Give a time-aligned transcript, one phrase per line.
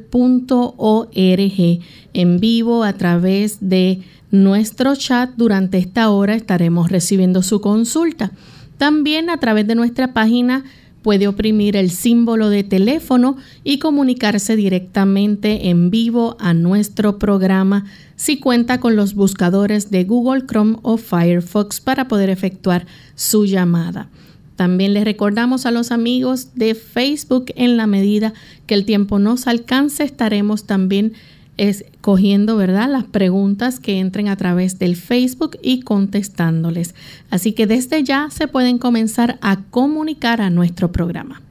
[2.13, 4.01] en vivo a través de
[4.31, 5.31] nuestro chat.
[5.35, 8.31] Durante esta hora estaremos recibiendo su consulta.
[8.81, 10.63] También a través de nuestra página
[11.03, 18.39] puede oprimir el símbolo de teléfono y comunicarse directamente en vivo a nuestro programa si
[18.39, 24.09] cuenta con los buscadores de Google Chrome o Firefox para poder efectuar su llamada.
[24.55, 28.33] También les recordamos a los amigos de Facebook en la medida
[28.65, 31.13] que el tiempo nos alcance, estaremos también
[31.57, 36.95] escogiendo, ¿verdad?, las preguntas que entren a través del Facebook y contestándoles.
[37.29, 41.41] Así que desde ya se pueden comenzar a comunicar a nuestro programa.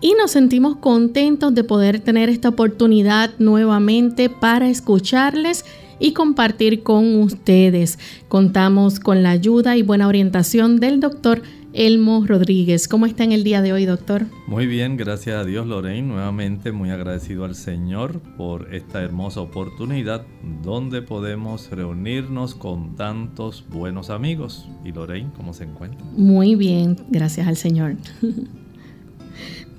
[0.00, 5.64] Y nos sentimos contentos de poder tener esta oportunidad nuevamente para escucharles
[5.98, 7.98] y compartir con ustedes.
[8.28, 11.42] Contamos con la ayuda y buena orientación del doctor
[11.72, 12.88] Elmo Rodríguez.
[12.88, 14.26] ¿Cómo está en el día de hoy, doctor?
[14.46, 16.08] Muy bien, gracias a Dios, Lorraine.
[16.08, 20.24] Nuevamente muy agradecido al Señor por esta hermosa oportunidad
[20.62, 24.68] donde podemos reunirnos con tantos buenos amigos.
[24.84, 26.04] ¿Y Lorraine, cómo se encuentra?
[26.16, 27.96] Muy bien, gracias al Señor.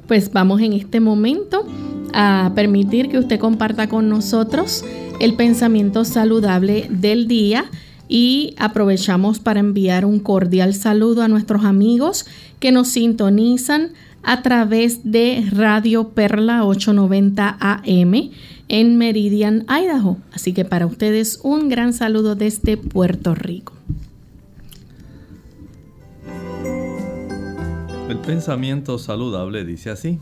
[0.07, 1.67] Pues vamos en este momento
[2.15, 4.83] a permitir que usted comparta con nosotros
[5.19, 7.65] el pensamiento saludable del día
[8.07, 12.25] y aprovechamos para enviar un cordial saludo a nuestros amigos
[12.59, 13.91] que nos sintonizan
[14.23, 18.31] a través de Radio Perla 890 AM
[18.67, 20.17] en Meridian, Idaho.
[20.33, 23.73] Así que para ustedes un gran saludo desde Puerto Rico.
[28.09, 30.19] El pensamiento saludable dice así.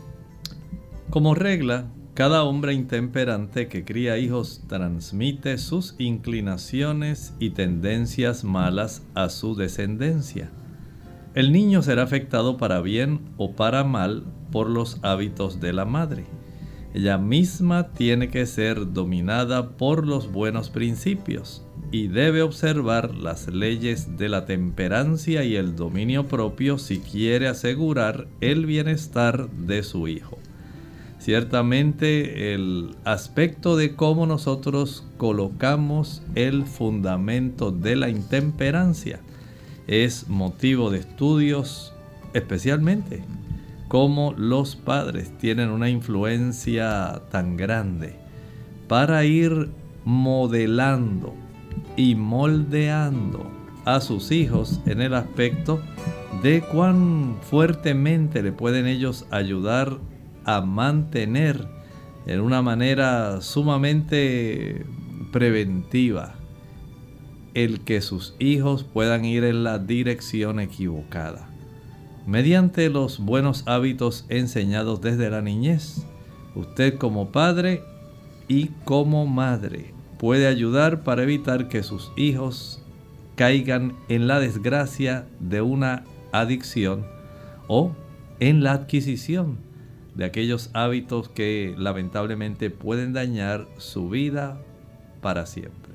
[1.08, 1.86] Como regla,
[2.18, 10.50] cada hombre intemperante que cría hijos transmite sus inclinaciones y tendencias malas a su descendencia.
[11.36, 16.24] El niño será afectado para bien o para mal por los hábitos de la madre.
[16.92, 24.16] Ella misma tiene que ser dominada por los buenos principios y debe observar las leyes
[24.16, 30.36] de la temperancia y el dominio propio si quiere asegurar el bienestar de su hijo.
[31.18, 39.20] Ciertamente el aspecto de cómo nosotros colocamos el fundamento de la intemperancia
[39.88, 41.92] es motivo de estudios
[42.34, 43.22] especialmente
[43.88, 48.16] cómo los padres tienen una influencia tan grande
[48.86, 49.70] para ir
[50.04, 51.34] modelando
[51.96, 53.50] y moldeando
[53.84, 55.80] a sus hijos en el aspecto
[56.42, 59.98] de cuán fuertemente le pueden ellos ayudar
[60.48, 61.68] a mantener
[62.24, 64.86] en una manera sumamente
[65.30, 66.36] preventiva
[67.52, 71.50] el que sus hijos puedan ir en la dirección equivocada.
[72.26, 76.06] Mediante los buenos hábitos enseñados desde la niñez,
[76.54, 77.82] usted como padre
[78.48, 82.82] y como madre puede ayudar para evitar que sus hijos
[83.36, 87.06] caigan en la desgracia de una adicción
[87.66, 87.92] o
[88.40, 89.67] en la adquisición
[90.18, 94.58] de aquellos hábitos que lamentablemente pueden dañar su vida
[95.22, 95.94] para siempre.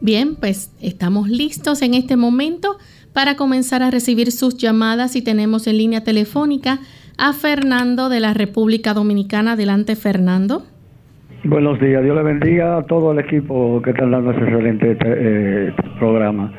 [0.00, 2.76] Bien, pues estamos listos en este momento
[3.12, 6.80] para comenzar a recibir sus llamadas y tenemos en línea telefónica
[7.16, 9.52] a Fernando de la República Dominicana.
[9.52, 10.64] Adelante, Fernando.
[11.44, 15.72] Buenos días, Dios le bendiga a todo el equipo que está dando ese excelente eh,
[16.00, 16.52] programa.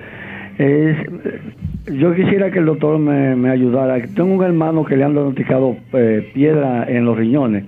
[1.91, 4.01] Yo quisiera que el doctor me, ayudara.
[4.15, 7.65] Tengo un hermano que le han diagnosticado eh, piedra en los riñones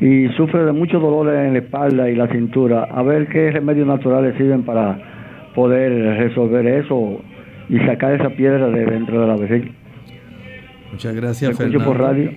[0.00, 2.84] y sufre de muchos dolores en la espalda y la cintura.
[2.84, 7.20] A ver qué remedios naturales sirven para poder resolver eso
[7.68, 9.72] y sacar esa piedra de dentro de la vejiga.
[10.92, 11.84] Muchas gracias, Fernando.
[11.84, 12.30] por radio.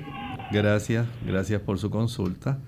[0.52, 2.60] Gracias, gracias por su consulta.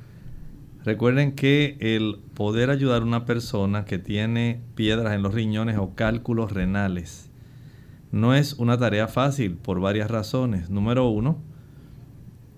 [0.86, 5.95] Recuerden que el poder ayudar a una persona que tiene piedras en los riñones o
[5.95, 7.32] cálculos renales
[8.13, 10.69] no es una tarea fácil por varias razones.
[10.69, 11.39] Número uno,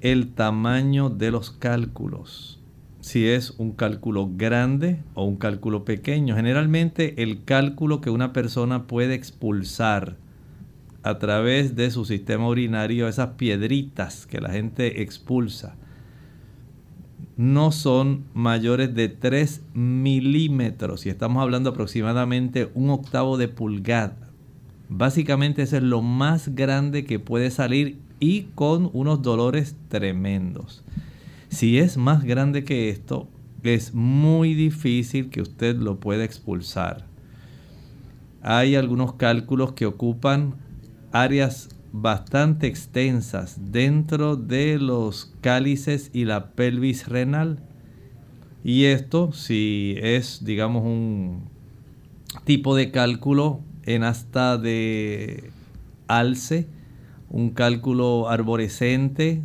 [0.01, 2.59] el tamaño de los cálculos.
[2.99, 6.35] Si es un cálculo grande o un cálculo pequeño.
[6.35, 10.17] Generalmente el cálculo que una persona puede expulsar
[11.03, 15.77] a través de su sistema urinario, esas piedritas que la gente expulsa,
[17.37, 24.24] no son mayores de 3 milímetros y estamos hablando aproximadamente un octavo de pulgada.
[24.89, 30.83] Básicamente ese es lo más grande que puede salir y con unos dolores tremendos.
[31.49, 33.27] Si es más grande que esto,
[33.63, 37.05] es muy difícil que usted lo pueda expulsar.
[38.41, 40.55] Hay algunos cálculos que ocupan
[41.11, 47.59] áreas bastante extensas dentro de los cálices y la pelvis renal.
[48.63, 51.45] Y esto, si es, digamos, un
[52.43, 55.51] tipo de cálculo en hasta de
[56.07, 56.67] alce,
[57.29, 59.41] un cálculo arborescente,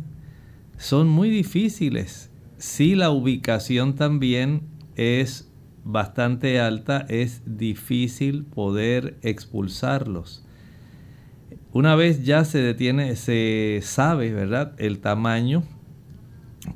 [0.77, 2.29] son muy difíciles.
[2.57, 4.61] Si la ubicación también
[4.95, 5.51] es
[5.83, 10.45] bastante alta, es difícil poder expulsarlos.
[11.73, 15.63] Una vez ya se detiene, se sabe, ¿verdad?, el tamaño.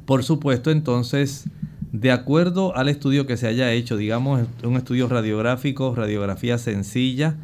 [0.05, 1.49] Por supuesto, entonces,
[1.91, 7.37] de acuerdo al estudio que se haya hecho, digamos, un estudio radiográfico, radiografía sencilla,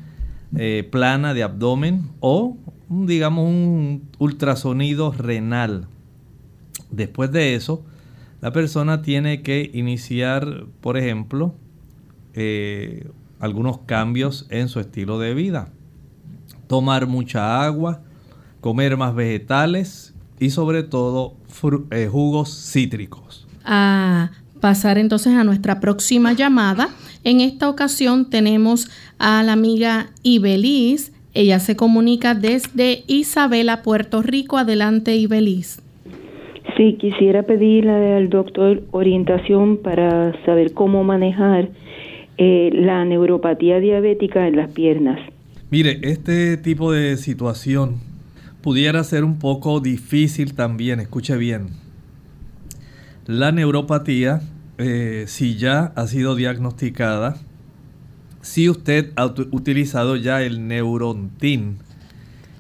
[0.56, 2.58] eh, plana de abdomen o,
[2.90, 5.88] digamos, un ultrasonido renal.
[6.90, 7.84] Después de eso,
[8.42, 11.56] la persona tiene que iniciar, por ejemplo,
[12.34, 13.10] eh,
[13.40, 15.72] algunos cambios en su estilo de vida
[16.72, 18.00] tomar mucha agua,
[18.62, 21.36] comer más vegetales y sobre todo
[21.92, 23.46] eh, jugos cítricos.
[23.66, 24.32] A
[24.62, 26.88] pasar entonces a nuestra próxima llamada.
[27.24, 31.14] En esta ocasión tenemos a la amiga Ibeliz.
[31.34, 34.58] Ella se comunica desde Isabela, Puerto Rico.
[34.58, 35.82] Adelante, Ibeliz.
[36.78, 41.70] Sí, quisiera pedirle al doctor orientación para saber cómo manejar
[42.38, 45.20] eh, la neuropatía diabética en las piernas.
[45.70, 48.00] Mire, este tipo de situación
[48.62, 51.68] pudiera ser un poco difícil también, escuche bien.
[53.28, 54.42] La neuropatía,
[54.82, 57.38] eh, si ya ha sido diagnosticada,
[58.42, 61.78] si usted ha utilizado ya el neurontin,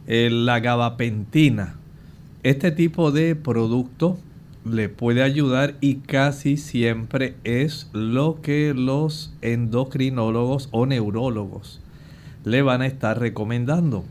[0.07, 1.75] la gabapentina,
[2.43, 4.17] este tipo de producto
[4.65, 11.81] le puede ayudar y casi siempre es lo que los endocrinólogos o neurólogos
[12.43, 14.03] le van a estar recomendando.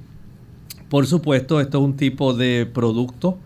[0.89, 3.39] Por supuesto, esto es un tipo de producto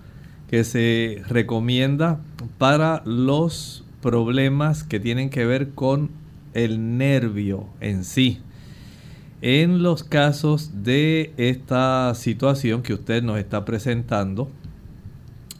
[0.48, 2.20] que se recomienda
[2.58, 6.10] para los problemas que tienen que ver con
[6.52, 8.38] el nervio en sí.
[9.40, 14.50] En los casos de esta situación que usted nos está presentando,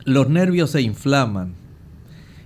[0.04, 1.54] los nervios se inflaman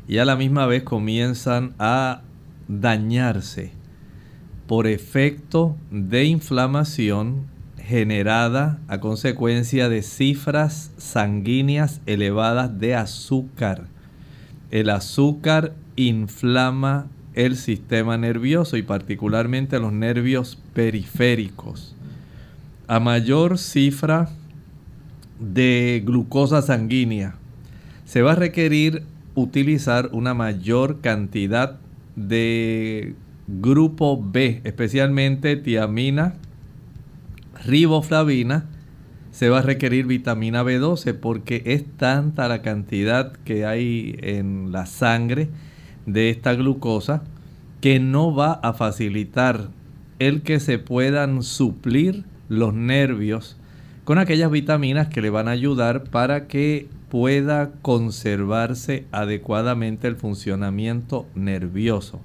[0.06, 2.22] y a la misma vez comienzan a
[2.68, 3.72] dañarse
[4.68, 13.88] por efecto de inflamación generada a consecuencia de cifras sanguíneas elevadas de azúcar.
[14.70, 21.94] El azúcar inflama el sistema nervioso y particularmente los nervios periféricos.
[22.86, 24.30] A mayor cifra
[25.38, 27.34] de glucosa sanguínea
[28.04, 29.02] se va a requerir
[29.34, 31.78] utilizar una mayor cantidad
[32.16, 33.14] de
[33.46, 36.34] grupo B, especialmente tiamina,
[37.64, 38.66] riboflavina,
[39.30, 44.86] se va a requerir vitamina B12 porque es tanta la cantidad que hay en la
[44.86, 45.48] sangre
[46.08, 47.22] de esta glucosa
[47.80, 49.68] que no va a facilitar
[50.18, 53.56] el que se puedan suplir los nervios
[54.04, 61.26] con aquellas vitaminas que le van a ayudar para que pueda conservarse adecuadamente el funcionamiento
[61.34, 62.20] nervioso.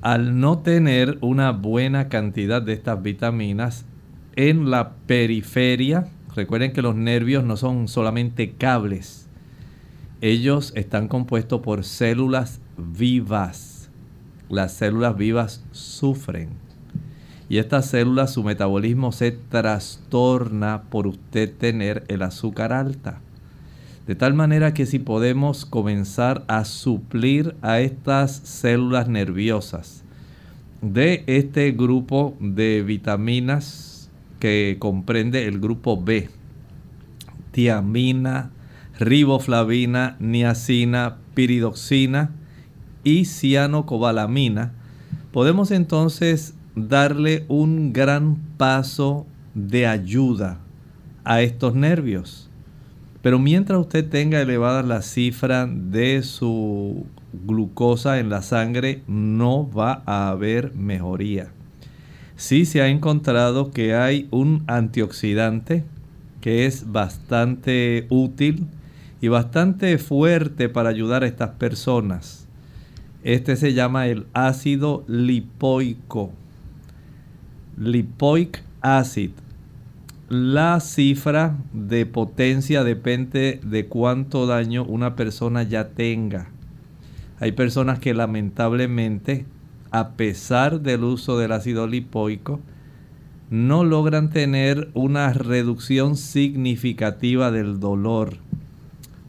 [0.00, 3.84] Al no tener una buena cantidad de estas vitaminas
[4.34, 9.21] en la periferia, recuerden que los nervios no son solamente cables,
[10.22, 13.90] ellos están compuestos por células vivas.
[14.48, 16.62] Las células vivas sufren
[17.52, 23.20] y estas células, su metabolismo se trastorna por usted tener el azúcar alta.
[24.06, 30.02] De tal manera que si podemos comenzar a suplir a estas células nerviosas
[30.80, 34.10] de este grupo de vitaminas
[34.40, 36.30] que comprende el grupo B,
[37.50, 38.50] tiamina,
[39.04, 42.30] riboflavina, niacina, piridoxina
[43.04, 44.72] y cianocobalamina,
[45.32, 50.60] podemos entonces darle un gran paso de ayuda
[51.24, 52.48] a estos nervios.
[53.22, 57.06] Pero mientras usted tenga elevada la cifra de su
[57.46, 61.52] glucosa en la sangre, no va a haber mejoría.
[62.36, 65.84] Sí se ha encontrado que hay un antioxidante
[66.40, 68.66] que es bastante útil
[69.22, 72.46] y bastante fuerte para ayudar a estas personas.
[73.22, 76.32] Este se llama el ácido lipoico
[77.78, 79.30] lipoic acid.
[80.28, 86.48] La cifra de potencia depende de cuánto daño una persona ya tenga.
[87.38, 89.46] Hay personas que lamentablemente,
[89.90, 92.60] a pesar del uso del ácido lipoico,
[93.50, 98.38] no logran tener una reducción significativa del dolor.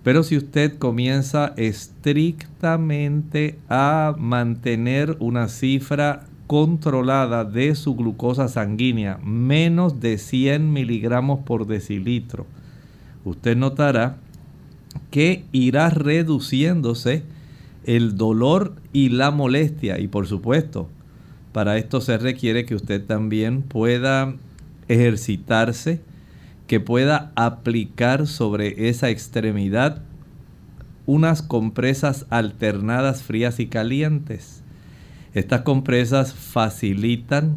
[0.04, 10.02] Pero si usted comienza estrictamente a mantener una cifra controlada de su glucosa sanguínea, menos
[10.02, 12.46] de 100 miligramos por decilitro,
[13.24, 14.18] usted notará
[15.10, 17.24] que irá reduciéndose
[17.86, 20.00] el dolor y la molestia.
[20.00, 20.90] Y por supuesto,
[21.52, 24.36] para esto se requiere que usted también pueda
[24.88, 26.02] ejercitarse,
[26.68, 30.02] que pueda aplicar sobre esa extremidad
[31.06, 34.64] unas compresas alternadas frías y calientes.
[35.34, 37.56] Estas compresas facilitan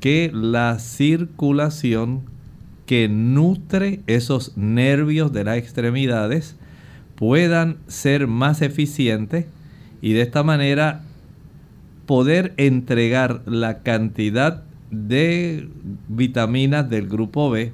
[0.00, 2.22] que la circulación
[2.86, 6.56] que nutre esos nervios de las extremidades
[7.16, 9.46] puedan ser más eficientes
[10.00, 11.02] y de esta manera
[12.06, 15.68] poder entregar la cantidad de
[16.08, 17.72] vitaminas del grupo B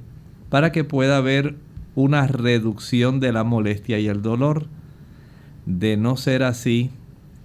[0.54, 1.56] para que pueda haber
[1.96, 4.68] una reducción de la molestia y el dolor.
[5.66, 6.92] De no ser así,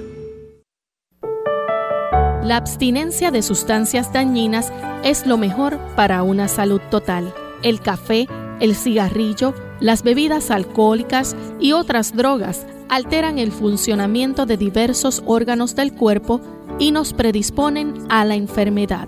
[2.43, 7.33] La abstinencia de sustancias dañinas es lo mejor para una salud total.
[7.63, 8.27] El café,
[8.59, 15.93] el cigarrillo, las bebidas alcohólicas y otras drogas alteran el funcionamiento de diversos órganos del
[15.93, 16.41] cuerpo
[16.79, 19.07] y nos predisponen a la enfermedad.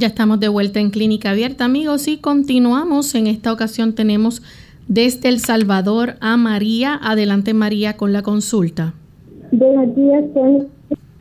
[0.00, 3.14] Ya estamos de vuelta en Clínica Abierta, amigos, y continuamos.
[3.14, 4.40] En esta ocasión tenemos
[4.88, 6.98] desde El Salvador a María.
[7.02, 8.94] Adelante, María, con la consulta.
[9.52, 10.24] Buenos días,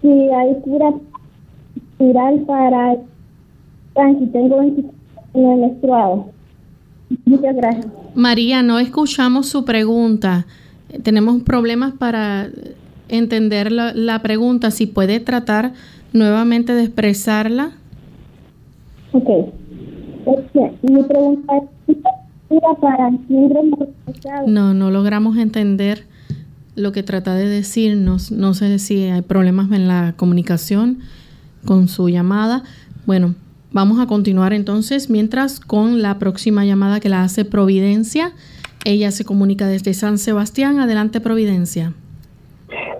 [0.02, 0.94] si hay cura
[2.00, 2.96] viral para
[4.18, 4.86] si tengo el
[5.34, 6.30] menstruado.
[7.26, 7.88] Muchas gracias.
[8.16, 10.46] María, no escuchamos su pregunta.
[11.04, 12.48] Tenemos problemas para
[13.10, 14.72] entender la, la pregunta.
[14.72, 15.74] Si puede tratar
[16.14, 17.74] nuevamente de expresarla.
[19.12, 19.30] Ok.
[20.26, 21.54] Este, mi pregunta
[21.88, 21.98] es,
[22.82, 23.12] para
[24.48, 26.04] No, no logramos entender
[26.76, 28.32] lo que trata de decirnos.
[28.32, 31.00] No sé si hay problemas en la comunicación
[31.66, 32.64] con su llamada.
[33.06, 33.36] Bueno,
[33.72, 38.32] vamos a continuar entonces mientras con la próxima llamada que la hace Providencia.
[38.86, 40.80] Ella se comunica desde San Sebastián.
[40.80, 41.94] Adelante, Providencia.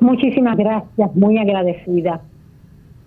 [0.02, 2.22] Muchísimas gracias, muy agradecida.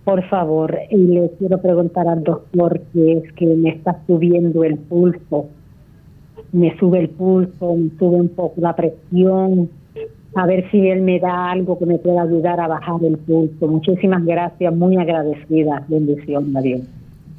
[0.05, 4.77] Por favor, y le quiero preguntar al doctor que es que me está subiendo el
[4.77, 5.47] pulso.
[6.51, 9.71] Me sube el pulso, me sube un poco la presión.
[10.35, 13.69] A ver si él me da algo que me pueda ayudar a bajar el pulso.
[13.69, 15.85] Muchísimas gracias, muy agradecida.
[15.87, 16.81] Bendición, Dios.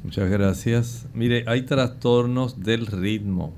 [0.02, 1.08] Muchas gracias.
[1.12, 3.52] Mire, hay trastornos del ritmo.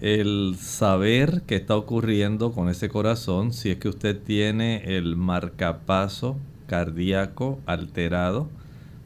[0.00, 6.36] El saber qué está ocurriendo con ese corazón, si es que usted tiene el marcapaso
[6.68, 8.48] cardíaco alterado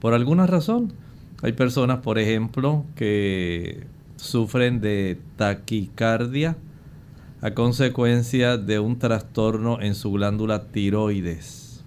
[0.01, 0.93] por alguna razón.
[1.41, 6.57] Hay personas, por ejemplo, que sufren de taquicardia
[7.41, 11.83] a consecuencia de un trastorno en su glándula tiroides.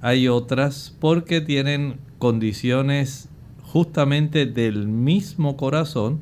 [0.00, 3.28] Hay otras porque tienen condiciones
[3.62, 6.20] justamente del mismo corazón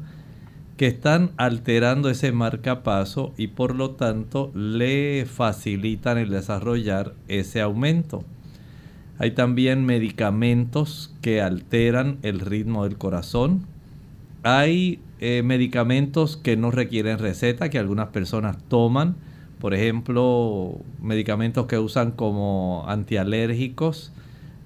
[0.76, 8.24] que están alterando ese marcapaso y por lo tanto le facilitan el desarrollar ese aumento.
[9.18, 13.62] Hay también medicamentos que alteran el ritmo del corazón.
[14.42, 19.14] Hay eh, medicamentos que no requieren receta, que algunas personas toman.
[19.60, 24.12] Por ejemplo, medicamentos que usan como antialérgicos.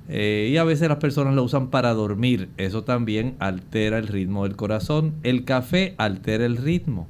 [0.09, 2.49] Eh, y a veces las personas lo usan para dormir.
[2.57, 5.13] Eso también altera el ritmo del corazón.
[5.25, 7.07] El café altera el ritmo.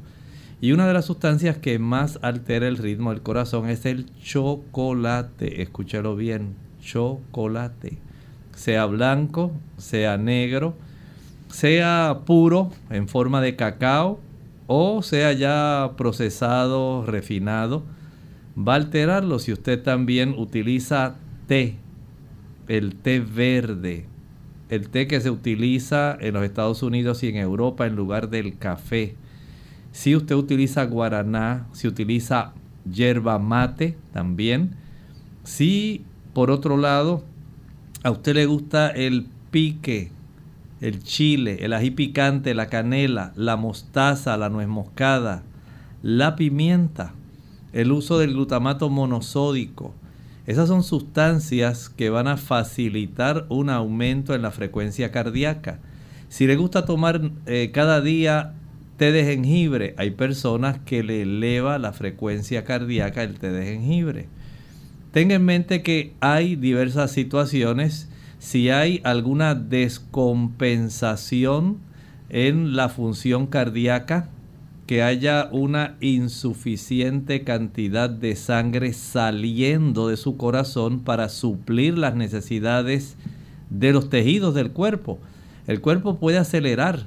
[0.60, 5.62] Y una de las sustancias que más altera el ritmo del corazón es el chocolate.
[5.62, 7.98] Escúchalo bien chocolate.
[8.54, 10.74] Sea blanco, sea negro,
[11.48, 14.20] sea puro en forma de cacao
[14.66, 17.84] o sea ya procesado, refinado.
[18.56, 21.76] Va a alterarlo si usted también utiliza té,
[22.66, 24.06] el té verde,
[24.68, 28.58] el té que se utiliza en los Estados Unidos y en Europa en lugar del
[28.58, 29.14] café.
[29.92, 32.52] Si usted utiliza guaraná, si utiliza
[32.90, 34.76] yerba mate también.
[35.44, 36.04] Si
[36.38, 37.24] por otro lado,
[38.04, 40.12] a usted le gusta el pique,
[40.80, 45.42] el chile, el ají picante, la canela, la mostaza, la nuez moscada,
[46.00, 47.12] la pimienta,
[47.72, 49.96] el uso del glutamato monosódico.
[50.46, 55.80] Esas son sustancias que van a facilitar un aumento en la frecuencia cardíaca.
[56.28, 58.54] Si le gusta tomar eh, cada día
[58.96, 64.28] té de jengibre, hay personas que le eleva la frecuencia cardíaca el té de jengibre.
[65.12, 68.08] Tenga en mente que hay diversas situaciones.
[68.38, 71.78] Si hay alguna descompensación
[72.28, 74.30] en la función cardíaca,
[74.88, 83.18] que haya una insuficiente cantidad de sangre saliendo de su corazón para suplir las necesidades
[83.68, 85.18] de los tejidos del cuerpo.
[85.66, 87.04] el cuerpo puede acelerar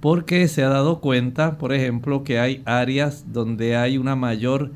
[0.00, 4.72] porque se ha dado cuenta, por ejemplo, que hay áreas donde hay una mayor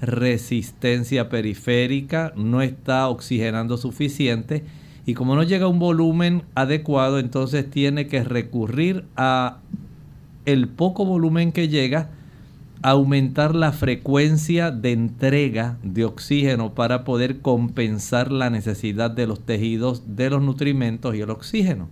[0.00, 4.64] resistencia periférica, no está oxigenando suficiente
[5.06, 9.58] y como no llega a un volumen adecuado, entonces tiene que recurrir a
[10.44, 12.10] el poco volumen que llega,
[12.82, 20.16] aumentar la frecuencia de entrega de oxígeno para poder compensar la necesidad de los tejidos
[20.16, 21.88] de los nutrimentos y el oxígeno.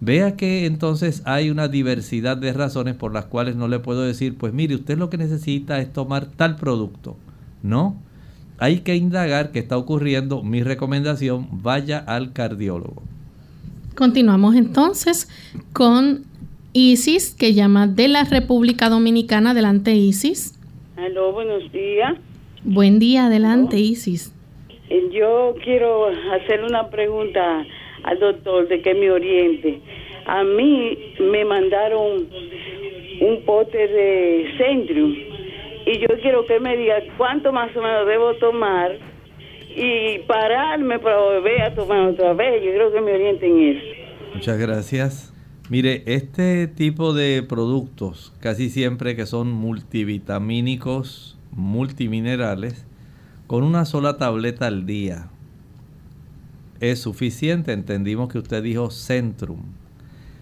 [0.00, 4.34] Vea que entonces hay una diversidad de razones por las cuales no le puedo decir,
[4.36, 7.16] pues mire, usted lo que necesita es tomar tal producto.
[7.62, 7.96] No,
[8.58, 10.42] hay que indagar qué está ocurriendo.
[10.42, 13.02] Mi recomendación, vaya al cardiólogo.
[13.94, 15.28] Continuamos entonces
[15.74, 16.24] con
[16.72, 19.50] Isis, que llama de la República Dominicana.
[19.50, 20.58] Adelante, Isis.
[20.96, 22.14] Aló, buenos días.
[22.64, 24.32] Buen día, adelante, Isis.
[25.12, 27.66] Yo quiero hacer una pregunta
[28.04, 29.80] al doctor de que me oriente.
[30.26, 32.26] A mí me mandaron
[33.20, 35.14] un pote de Centrium
[35.86, 38.98] y yo quiero que me diga cuánto más o menos debo tomar
[39.74, 42.62] y pararme para volver a tomar otra vez.
[42.62, 43.86] Yo creo que me orienten eso.
[44.34, 45.34] Muchas gracias.
[45.70, 52.86] Mire, este tipo de productos, casi siempre que son multivitamínicos, multiminerales,
[53.46, 55.29] con una sola tableta al día,
[56.80, 57.72] es suficiente.
[57.72, 59.60] Entendimos que usted dijo Centrum.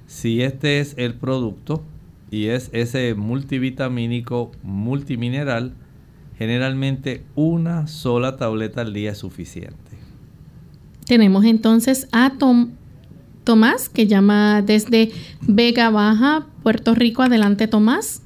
[0.07, 1.83] Si este es el producto
[2.31, 5.73] y es ese multivitamínico multimineral,
[6.39, 9.77] generalmente una sola tableta al día es suficiente.
[11.07, 12.33] Tenemos entonces a
[13.45, 17.23] Tomás, que llama desde Vega Baja, Puerto Rico.
[17.23, 18.23] Adelante, Tomás.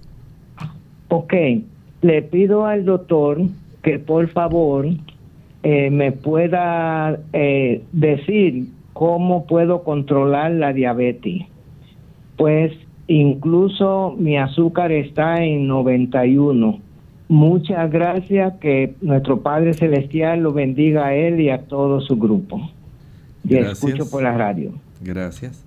[1.08, 1.32] Ok,
[2.02, 3.40] le pido al doctor
[3.82, 4.86] que por favor
[5.62, 11.46] eh, me pueda eh, decir cómo puedo controlar la diabetes.
[12.36, 12.72] Pues
[13.06, 16.80] incluso mi azúcar está en 91.
[17.28, 22.60] Muchas gracias, que nuestro Padre Celestial lo bendiga a él y a todo su grupo.
[23.48, 24.72] Y escucho por la radio.
[25.00, 25.64] Gracias.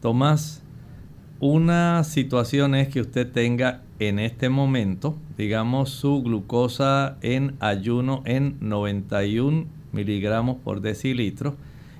[0.00, 0.62] Tomás,
[1.40, 8.56] una situación es que usted tenga en este momento, digamos, su glucosa en ayuno en
[8.60, 11.56] 91 miligramos por decilitro.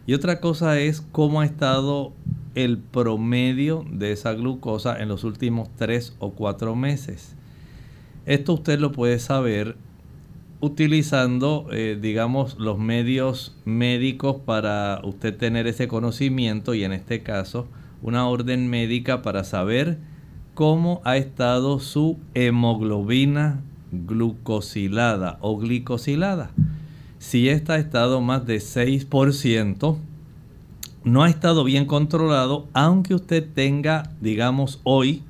[0.07, 2.13] Y otra cosa es cómo ha estado
[2.55, 7.35] el promedio de esa glucosa en los últimos 3 o 4 meses.
[8.25, 9.77] Esto usted lo puede saber
[10.61, 17.69] utilizando, eh, digamos, los medios médicos para usted tener ese conocimiento y en este caso
[18.03, 19.99] una orden médica para saber
[20.57, 23.61] cómo ha estado su hemoglobina
[23.93, 26.51] glucosilada o glicosilada.
[27.19, 29.99] Si esta ha estado más de 6%,
[31.05, 35.23] no ha estado bien controlado, aunque usted tenga, digamos, hoy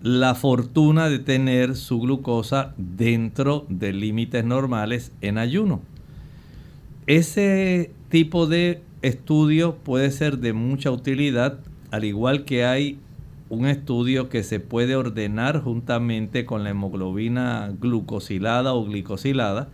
[0.00, 5.82] la fortuna de tener su glucosa dentro de límites normales en ayuno.
[7.06, 11.58] Ese tipo de estudio puede ser de mucha utilidad,
[11.90, 12.98] al igual que hay
[13.50, 19.68] un estudio que se puede ordenar juntamente con la hemoglobina glucosilada o glicosilada,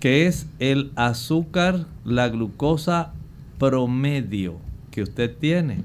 [0.00, 3.12] que es el azúcar, la glucosa
[3.58, 4.56] promedio
[4.90, 5.84] que usted tiene.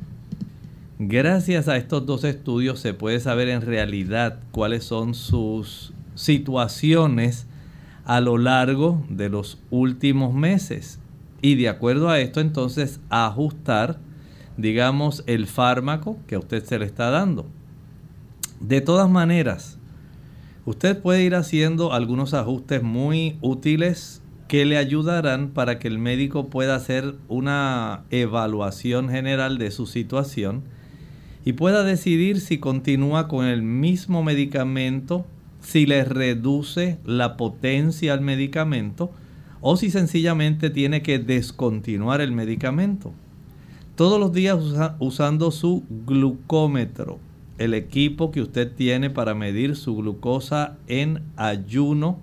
[0.99, 7.45] Gracias a estos dos estudios se puede saber en realidad cuáles son sus situaciones
[8.03, 10.99] a lo largo de los últimos meses.
[11.41, 13.99] Y de acuerdo a esto entonces ajustar
[14.57, 17.45] digamos, el fármaco que a usted se le está dando.
[18.59, 19.77] De todas maneras,
[20.65, 26.47] usted puede ir haciendo algunos ajustes muy útiles que le ayudarán para que el médico
[26.47, 30.63] pueda hacer una evaluación general de su situación
[31.45, 35.25] y pueda decidir si continúa con el mismo medicamento,
[35.61, 39.11] si le reduce la potencia al medicamento
[39.61, 43.13] o si sencillamente tiene que descontinuar el medicamento
[43.97, 44.59] todos los días
[44.99, 47.17] usando su glucómetro,
[47.57, 52.19] el equipo que usted tiene para medir su glucosa en ayuno,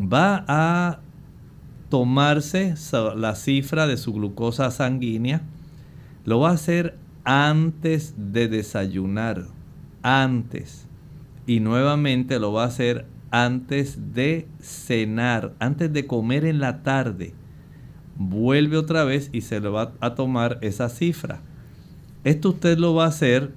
[0.00, 1.00] va a
[1.90, 2.74] tomarse
[3.16, 5.42] la cifra de su glucosa sanguínea,
[6.24, 9.44] lo va a hacer antes de desayunar,
[10.02, 10.86] antes,
[11.46, 17.34] y nuevamente lo va a hacer antes de cenar, antes de comer en la tarde
[18.18, 21.40] vuelve otra vez y se le va a tomar esa cifra.
[22.24, 23.52] Esto usted lo va a hacer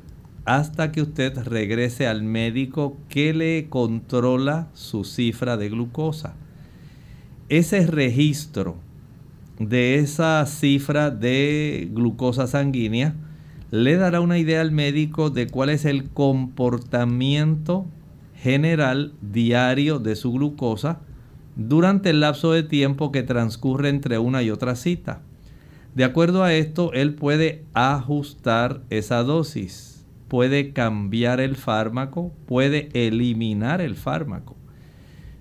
[0.46, 6.36] hasta que usted regrese al médico que le controla su cifra de glucosa.
[7.50, 8.78] Ese registro
[9.60, 13.16] de esa cifra de glucosa sanguínea
[13.72, 17.86] le dará una idea al médico de cuál es el comportamiento
[18.36, 21.00] general diario de su glucosa
[21.56, 25.22] durante el lapso de tiempo que transcurre entre una y otra cita.
[25.96, 33.82] De acuerdo a esto, él puede ajustar esa dosis, puede cambiar el fármaco, puede eliminar
[33.82, 34.56] el fármaco.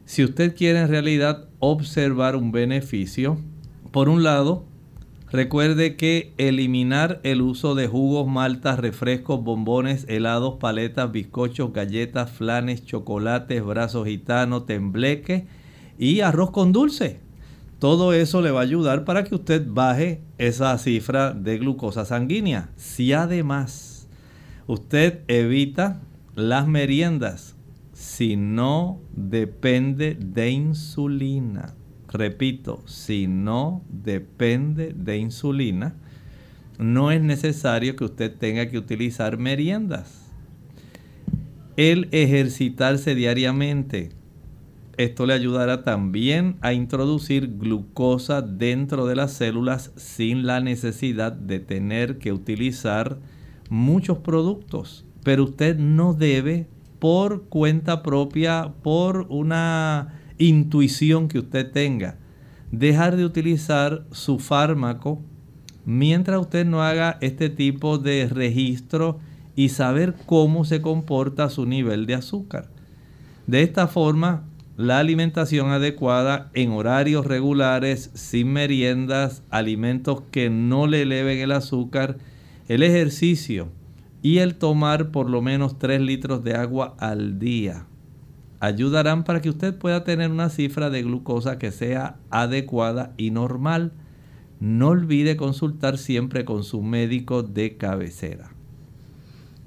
[0.06, 3.38] Si usted quiere en realidad observar un beneficio,
[3.92, 4.64] por un lado,
[5.30, 12.84] recuerde que eliminar el uso de jugos, maltas, refrescos, bombones, helados, paletas, bizcochos, galletas, flanes,
[12.84, 15.46] chocolates, brazos gitanos, tembleque
[16.00, 17.20] y arroz con dulce.
[17.78, 22.70] Todo eso le va a ayudar para que usted baje esa cifra de glucosa sanguínea.
[22.76, 24.08] Si además
[24.66, 26.00] usted evita
[26.34, 27.54] las meriendas,
[27.92, 31.74] si no depende de insulina.
[32.08, 35.94] Repito, si no depende de insulina,
[36.78, 40.30] no es necesario que usted tenga que utilizar meriendas.
[41.76, 44.10] El ejercitarse diariamente,
[45.04, 51.58] esto le ayudará también a introducir glucosa dentro de las células sin la necesidad de
[51.58, 53.18] tener que utilizar
[53.70, 55.06] muchos productos.
[55.24, 62.18] Pero usted no debe por cuenta propia, por una intuición que usted tenga,
[62.70, 65.22] dejar de utilizar su fármaco
[65.86, 69.18] mientras usted no haga este tipo de registro
[69.56, 72.68] y saber cómo se comporta su nivel de azúcar.
[73.46, 74.44] De esta forma,
[74.80, 82.16] la alimentación adecuada en horarios regulares, sin meriendas, alimentos que no le eleven el azúcar,
[82.66, 83.68] el ejercicio,
[84.22, 87.86] y el tomar por lo menos 3 litros de agua al día
[88.60, 93.92] ayudarán para que usted pueda tener una cifra de glucosa que sea adecuada y normal.
[94.60, 98.50] No olvide consultar siempre con su médico de cabecera.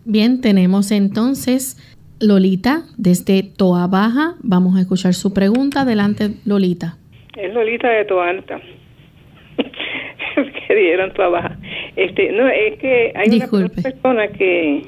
[0.06, 1.78] Bien, tenemos entonces
[2.19, 4.36] Lolita desde Toa Baja.
[4.41, 5.82] Vamos a escuchar su pregunta.
[5.82, 6.97] Adelante, Lolita.
[7.36, 8.60] Es Lolita de Toa Alta.
[10.67, 11.58] que dieron Toa Baja.
[11.95, 14.84] Este, no, es que hay una persona que,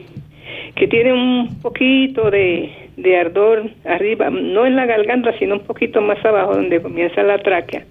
[0.75, 6.01] que tiene un poquito de, de ardor arriba, no en la garganta, sino un poquito
[6.01, 7.85] más abajo, donde comienza la tráquea.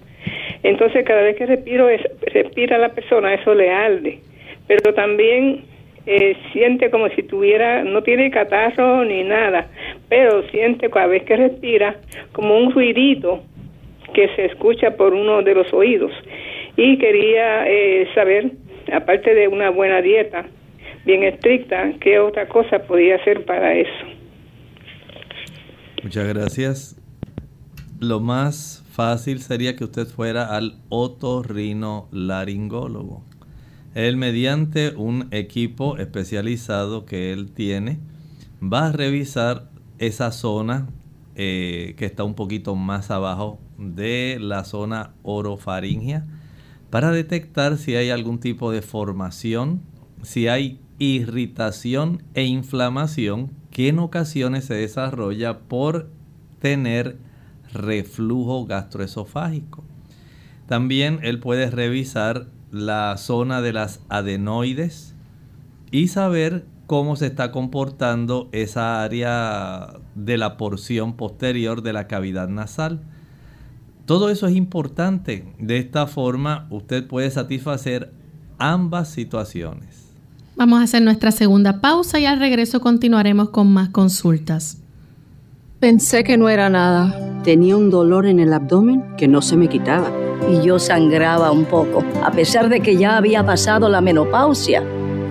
[0.63, 2.01] Entonces, cada vez que respiro, es,
[2.33, 4.19] respira la persona, eso le arde.
[4.67, 5.63] Pero también
[6.05, 9.67] eh, siente como si tuviera, no tiene catarro ni nada,
[10.09, 11.95] pero siente cada vez que respira
[12.31, 13.41] como un ruidito
[14.13, 16.11] que se escucha por uno de los oídos.
[16.77, 18.51] Y quería eh, saber,
[18.93, 20.45] aparte de una buena dieta
[21.05, 24.05] bien estricta, qué otra cosa podía hacer para eso.
[26.03, 27.01] Muchas gracias.
[27.99, 33.23] Lo más fácil sería que usted fuera al otorrinolaringólogo.
[33.95, 37.99] Él mediante un equipo especializado que él tiene
[38.61, 40.89] va a revisar esa zona
[41.35, 46.25] eh, que está un poquito más abajo de la zona orofaringia
[46.89, 49.81] para detectar si hay algún tipo de formación,
[50.23, 56.09] si hay irritación e inflamación que en ocasiones se desarrolla por
[56.59, 57.17] tener
[57.71, 59.85] reflujo gastroesofágico.
[60.67, 65.13] También él puede revisar la zona de las adenoides
[65.91, 72.49] y saber cómo se está comportando esa área de la porción posterior de la cavidad
[72.49, 72.99] nasal.
[74.05, 75.47] Todo eso es importante.
[75.57, 78.11] De esta forma usted puede satisfacer
[78.57, 80.09] ambas situaciones.
[80.57, 84.79] Vamos a hacer nuestra segunda pausa y al regreso continuaremos con más consultas.
[85.79, 87.41] Pensé que no era nada.
[87.43, 90.09] Tenía un dolor en el abdomen que no se me quitaba.
[90.49, 94.81] Y yo sangraba un poco, a pesar de que ya había pasado la menopausia.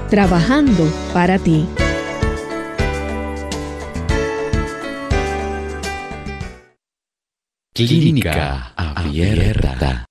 [0.11, 1.63] trabajando para ti.
[7.73, 10.05] Clínica Abierta.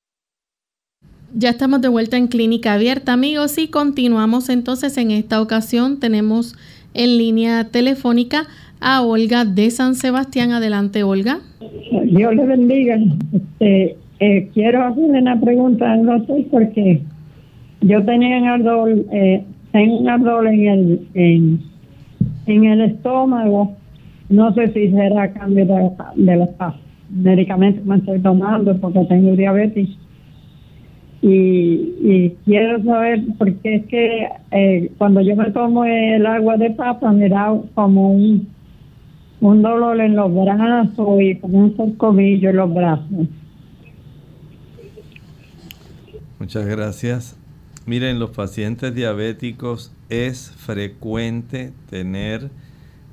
[1.34, 4.96] Ya estamos de vuelta en Clínica Abierta, amigos, y continuamos entonces.
[4.96, 6.56] En esta ocasión tenemos
[6.94, 8.46] en línea telefónica
[8.80, 10.52] a Olga de San Sebastián.
[10.52, 11.40] Adelante, Olga.
[12.06, 12.98] Dios le bendiga.
[13.34, 17.02] Este, eh, quiero hacerle una pregunta al doctor porque
[17.82, 21.60] yo tenía un ardor, eh, tengo un ardor en el, en,
[22.46, 23.76] en, el estómago.
[24.28, 26.48] No sé si será cambio de, de los
[27.10, 29.88] medicamentos me estoy tomando porque tengo diabetes
[31.22, 37.12] y, quiero saber porque es que eh, cuando yo me tomo el agua de papa
[37.12, 38.48] me da como un,
[39.40, 43.28] un dolor en los brazos y como un corcovillo en los brazos.
[46.38, 47.38] Muchas gracias.
[47.86, 52.50] Miren, los pacientes diabéticos es frecuente tener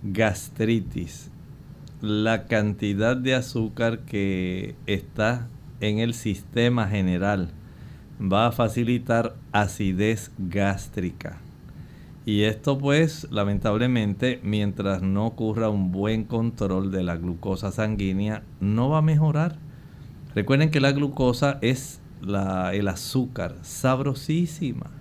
[0.03, 1.32] gastritis.
[2.01, 5.47] La cantidad de azúcar que está
[5.80, 7.51] en el sistema general
[8.21, 11.39] va a facilitar acidez gástrica.
[12.25, 18.89] Y esto pues lamentablemente mientras no ocurra un buen control de la glucosa sanguínea no
[18.89, 19.60] va a mejorar.
[20.36, 24.91] Recuerden que la glucosa es el azúcar sabrosísima,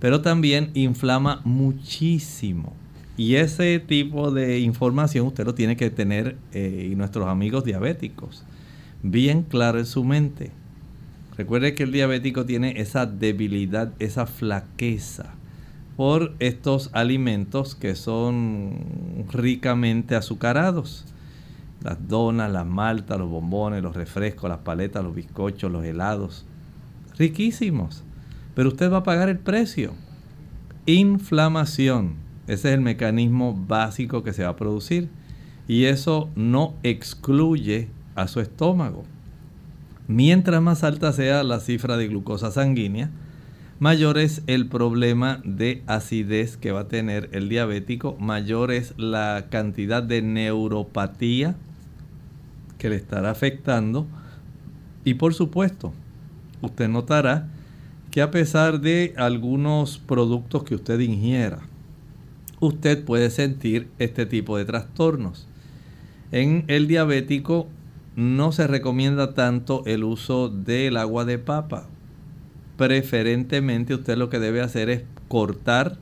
[0.00, 2.72] pero también inflama muchísimo.
[3.16, 8.44] Y ese tipo de información usted lo tiene que tener eh, y nuestros amigos diabéticos
[9.02, 10.50] bien claro en su mente.
[11.36, 15.34] Recuerde que el diabético tiene esa debilidad, esa flaqueza
[15.96, 21.04] por estos alimentos que son ricamente azucarados.
[21.82, 26.44] Las donas, las maltas, los bombones, los refrescos, las paletas, los bizcochos, los helados.
[27.16, 28.02] Riquísimos.
[28.54, 29.94] Pero usted va a pagar el precio.
[30.86, 32.14] Inflamación.
[32.48, 35.08] Ese es el mecanismo básico que se va a producir.
[35.68, 39.04] Y eso no excluye a su estómago.
[40.08, 43.10] Mientras más alta sea la cifra de glucosa sanguínea,
[43.78, 49.46] mayor es el problema de acidez que va a tener el diabético, mayor es la
[49.50, 51.56] cantidad de neuropatía
[52.78, 54.06] que le estará afectando
[55.04, 55.92] y por supuesto,
[56.60, 57.48] usted notará
[58.10, 61.60] que a pesar de algunos productos que usted ingiera,
[62.60, 65.48] usted puede sentir este tipo de trastornos.
[66.32, 67.68] En el diabético
[68.16, 71.86] no se recomienda tanto el uso del agua de papa.
[72.76, 75.98] Preferentemente usted lo que debe hacer es cortar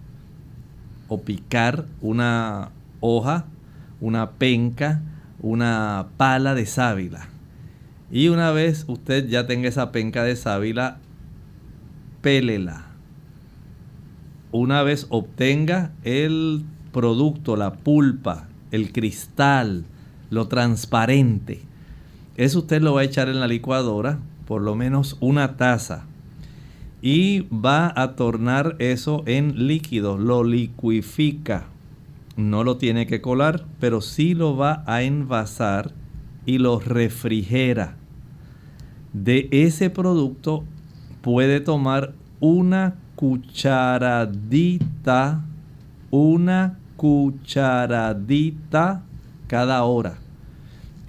[1.08, 3.46] o picar una hoja,
[4.00, 5.02] una penca,
[5.46, 7.28] una pala de sábila.
[8.10, 10.98] Y una vez usted ya tenga esa penca de sábila,
[12.20, 12.86] pélela.
[14.52, 19.84] Una vez obtenga el producto, la pulpa, el cristal,
[20.30, 21.62] lo transparente,
[22.36, 26.04] eso usted lo va a echar en la licuadora, por lo menos una taza.
[27.00, 31.64] Y va a tornar eso en líquido, lo liquifica.
[32.36, 35.92] No lo tiene que colar, pero sí lo va a envasar
[36.44, 37.96] y lo refrigera.
[39.12, 40.64] De ese producto
[41.22, 44.34] puede tomar una cucharadita,
[46.10, 48.22] una cucharadita
[49.48, 50.18] cada hora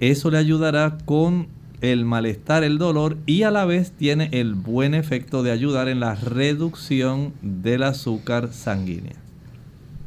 [0.00, 1.48] eso le ayudará con
[1.80, 6.00] el malestar, el dolor y a la vez tiene el buen efecto de ayudar en
[6.00, 9.27] la reducción del azúcar sanguínea.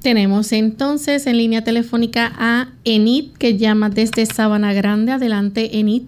[0.02, 5.12] Tenemos entonces en línea telefónica a Enid que llama desde Sabana Grande.
[5.12, 6.04] Adelante, Enid.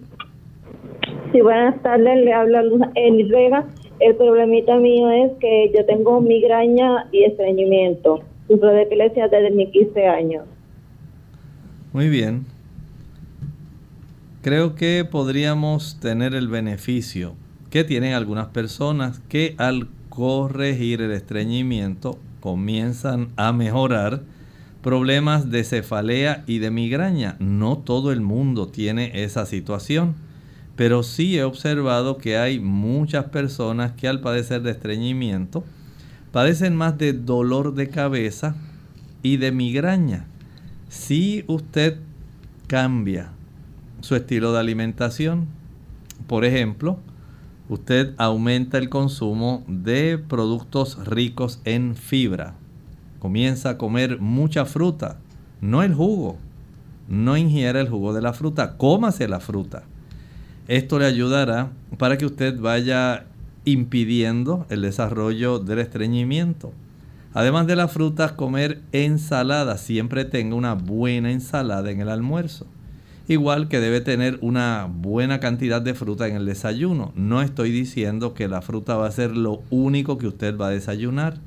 [1.32, 2.62] Sí, buenas tardes, le habla
[2.94, 3.64] Enid Vega.
[4.00, 8.22] El problemita mío es que yo tengo migraña y estreñimiento.
[8.48, 10.44] Sufro de epilepsia desde mis 15 años.
[11.92, 12.54] Muy bien
[14.44, 17.34] creo que podríamos tener el beneficio
[17.70, 24.20] que tienen algunas personas que al corregir el estreñimiento comienzan a mejorar
[24.82, 27.36] problemas de cefalea y de migraña.
[27.38, 30.14] No todo el mundo tiene esa situación,
[30.76, 35.64] pero sí he observado que hay muchas personas que al padecer de estreñimiento
[36.32, 38.56] padecen más de dolor de cabeza
[39.22, 40.26] y de migraña.
[40.90, 41.96] Si usted
[42.66, 43.30] cambia
[44.04, 45.46] su estilo de alimentación.
[46.26, 46.98] Por ejemplo,
[47.68, 52.54] usted aumenta el consumo de productos ricos en fibra.
[53.18, 55.18] Comienza a comer mucha fruta,
[55.60, 56.36] no el jugo.
[57.08, 59.82] No ingiera el jugo de la fruta, cómase la fruta.
[60.68, 63.26] Esto le ayudará para que usted vaya
[63.64, 66.72] impidiendo el desarrollo del estreñimiento.
[67.34, 69.76] Además de las frutas, comer ensalada.
[69.76, 72.66] Siempre tenga una buena ensalada en el almuerzo.
[73.26, 77.12] Igual que debe tener una buena cantidad de fruta en el desayuno.
[77.16, 80.70] No estoy diciendo que la fruta va a ser lo único que usted va a
[80.70, 81.38] desayunar.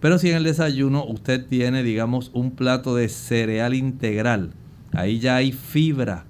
[0.00, 4.52] Pero si en el desayuno usted tiene, digamos, un plato de cereal integral,
[4.92, 6.24] ahí ya hay fibra.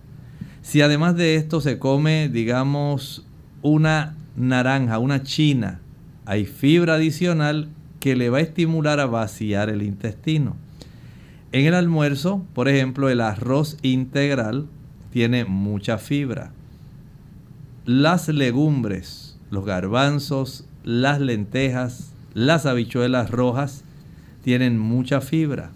[0.62, 3.26] Si además de esto se come, digamos,
[3.60, 5.80] una naranja, una china,
[6.24, 7.68] hay fibra adicional
[8.00, 10.56] que le va a estimular a vaciar el intestino.
[11.52, 14.66] En el almuerzo, por ejemplo, el arroz integral
[15.10, 16.52] tiene mucha fibra.
[17.84, 23.84] Las legumbres, los garbanzos, las lentejas, las habichuelas rojas
[24.42, 25.70] tienen mucha fibra.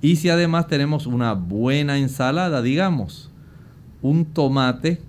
[0.00, 3.30] Y si además tenemos una buena ensalada, digamos,
[4.00, 5.00] un tomate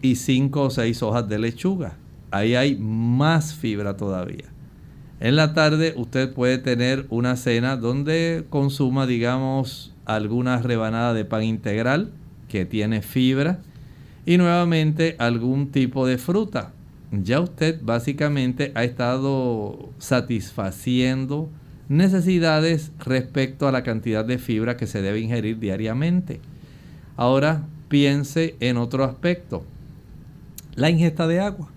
[0.00, 1.96] y cinco o seis hojas de lechuga,
[2.30, 4.46] ahí hay más fibra todavía.
[5.20, 11.42] En la tarde usted puede tener una cena donde consuma, digamos, alguna rebanada de pan
[11.42, 12.12] integral
[12.48, 13.60] que tiene fibra
[14.24, 16.72] y nuevamente algún tipo de fruta.
[17.10, 21.48] Ya usted básicamente ha estado satisfaciendo
[21.88, 26.40] necesidades respecto a la cantidad de fibra que se debe ingerir diariamente.
[27.16, 29.64] Ahora piense en otro aspecto,
[30.74, 31.70] la ingesta de agua.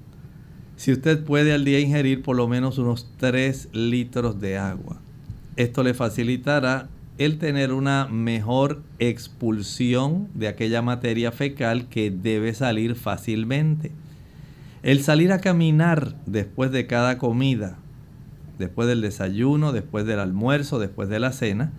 [0.81, 4.99] Si usted puede al día ingerir por lo menos unos 3 litros de agua,
[5.55, 12.95] esto le facilitará el tener una mejor expulsión de aquella materia fecal que debe salir
[12.95, 13.91] fácilmente.
[14.81, 17.77] El salir a caminar después de cada comida,
[18.57, 21.71] después del desayuno, después del almuerzo, después de la cena,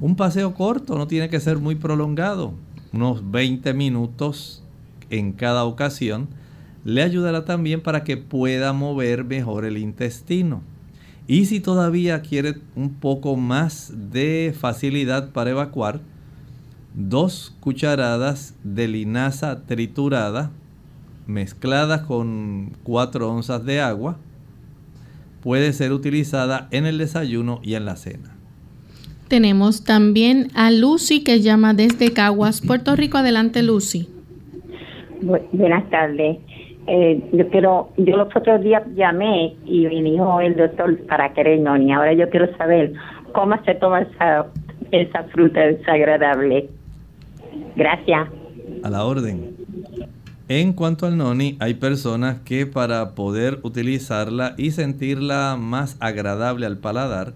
[0.00, 2.52] un paseo corto, no tiene que ser muy prolongado,
[2.92, 4.62] unos 20 minutos
[5.08, 6.28] en cada ocasión,
[6.84, 10.62] le ayudará también para que pueda mover mejor el intestino.
[11.26, 16.00] Y si todavía quiere un poco más de facilidad para evacuar,
[16.94, 20.50] dos cucharadas de linaza triturada
[21.26, 24.18] mezclada con 4 onzas de agua
[25.42, 28.36] puede ser utilizada en el desayuno y en la cena.
[29.28, 33.18] Tenemos también a Lucy que llama desde Caguas, Puerto Rico.
[33.18, 34.08] Adelante, Lucy.
[35.52, 36.38] buenas tardes.
[36.86, 41.60] Eh, yo quiero, yo los otros días llamé y me dijo el doctor para querer
[41.60, 41.92] noni.
[41.92, 42.92] Ahora yo quiero saber
[43.32, 44.46] cómo se toma esa,
[44.90, 46.68] esa fruta desagradable.
[47.76, 48.28] Gracias.
[48.82, 49.56] A la orden.
[50.48, 56.78] En cuanto al noni, hay personas que para poder utilizarla y sentirla más agradable al
[56.78, 57.34] paladar,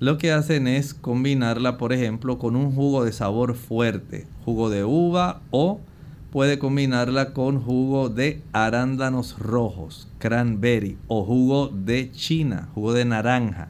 [0.00, 4.84] lo que hacen es combinarla, por ejemplo, con un jugo de sabor fuerte, jugo de
[4.84, 5.80] uva o
[6.30, 13.68] puede combinarla con jugo de arándanos rojos, cranberry o jugo de china, jugo de naranja.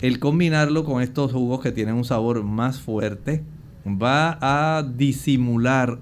[0.00, 3.42] El combinarlo con estos jugos que tienen un sabor más fuerte
[3.86, 5.98] va a disimular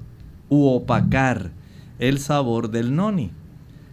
[0.48, 1.52] u opacar
[1.98, 3.30] el sabor del noni.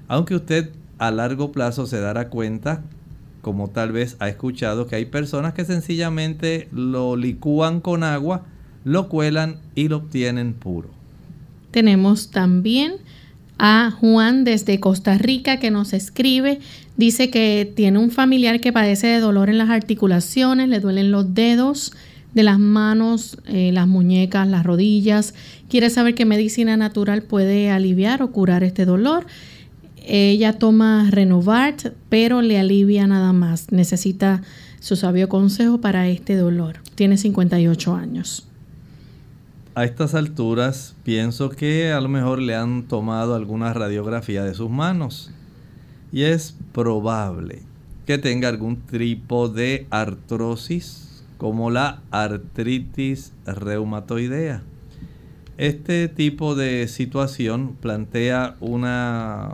[0.07, 2.83] Aunque usted a largo plazo se dará cuenta,
[3.41, 8.43] como tal vez ha escuchado, que hay personas que sencillamente lo licúan con agua,
[8.83, 10.98] lo cuelan y lo obtienen puro.
[11.71, 12.93] Tenemos también
[13.57, 16.59] a Juan desde Costa Rica que nos escribe.
[16.97, 21.33] Dice que tiene un familiar que padece de dolor en las articulaciones, le duelen los
[21.33, 21.91] dedos
[22.33, 25.33] de las manos, eh, las muñecas, las rodillas.
[25.67, 29.25] Quiere saber qué medicina natural puede aliviar o curar este dolor.
[30.05, 33.71] Ella toma Renovart, pero le alivia nada más.
[33.71, 34.41] Necesita
[34.79, 36.77] su sabio consejo para este dolor.
[36.95, 38.48] Tiene 58 años.
[39.75, 44.69] A estas alturas pienso que a lo mejor le han tomado alguna radiografía de sus
[44.69, 45.31] manos
[46.11, 47.61] y es probable
[48.07, 54.63] que tenga algún tipo de artrosis como la artritis reumatoidea.
[55.57, 59.51] Este tipo de situación plantea una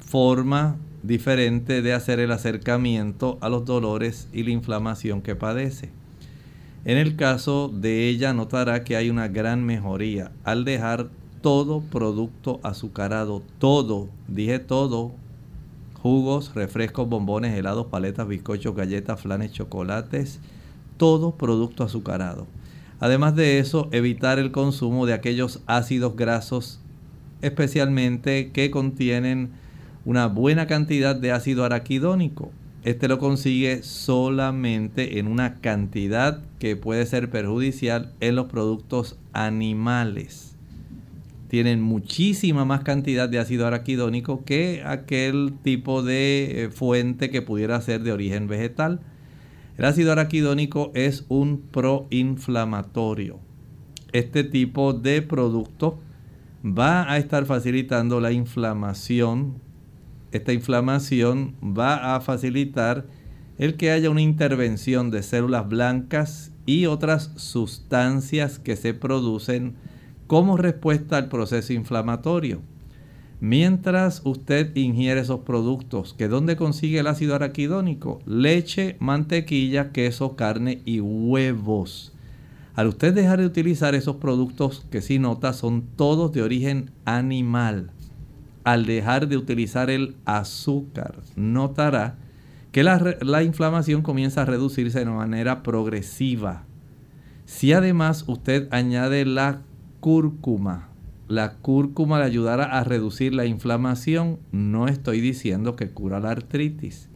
[0.00, 5.90] forma diferente de hacer el acercamiento a los dolores y la inflamación que padece.
[6.88, 11.10] En el caso de ella notará que hay una gran mejoría al dejar
[11.42, 15.12] todo producto azucarado, todo, dije todo,
[16.00, 20.40] jugos, refrescos, bombones, helados, paletas, bizcochos, galletas, flanes, chocolates,
[20.96, 22.46] todo producto azucarado.
[23.00, 26.80] Además de eso, evitar el consumo de aquellos ácidos grasos,
[27.42, 29.50] especialmente que contienen
[30.06, 32.50] una buena cantidad de ácido araquidónico.
[32.84, 40.54] Este lo consigue solamente en una cantidad que puede ser perjudicial en los productos animales.
[41.48, 47.80] Tienen muchísima más cantidad de ácido araquidónico que aquel tipo de eh, fuente que pudiera
[47.80, 49.00] ser de origen vegetal.
[49.76, 53.40] El ácido araquidónico es un proinflamatorio.
[54.12, 55.98] Este tipo de producto
[56.64, 59.54] va a estar facilitando la inflamación
[60.32, 63.06] esta inflamación va a facilitar
[63.58, 69.74] el que haya una intervención de células blancas y otras sustancias que se producen
[70.26, 72.60] como respuesta al proceso inflamatorio.
[73.40, 78.20] Mientras usted ingiere esos productos, que dónde consigue el ácido araquidónico?
[78.26, 82.12] Leche, mantequilla, queso, carne y huevos.
[82.74, 87.92] Al usted dejar de utilizar esos productos que si nota son todos de origen animal,
[88.64, 92.16] al dejar de utilizar el azúcar, notará
[92.72, 96.64] que la, inflamación comienza a reducirse de manera progresiva.
[97.46, 99.62] Si además usted añade la
[100.00, 100.88] cúrcuma,
[101.28, 107.08] la cúrcuma le ayudará a reducir la inflamación, no estoy diciendo que cura la artritis.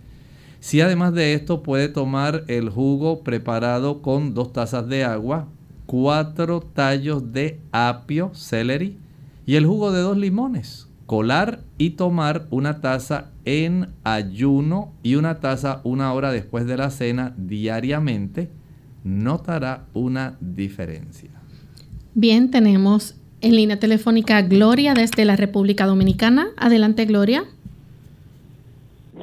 [0.61, 5.49] Si además de esto puede tomar el jugo preparado con dos tazas de agua,
[5.87, 8.97] cuatro tallos de apio, celery
[9.45, 15.41] y el jugo de dos limones colar y tomar una taza en ayuno y una
[15.41, 18.49] taza una hora después de la cena diariamente,
[19.05, 21.31] notará una diferencia.
[22.15, 26.47] Bien, tenemos en línea telefónica Gloria desde la República Dominicana.
[26.57, 27.45] Adelante, Gloria.